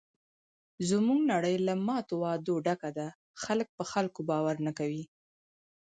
[0.89, 3.07] زموږ نړۍ له ماتو وعدو ډکه ده.
[3.43, 5.03] خلک په خلکو باور نه کوي.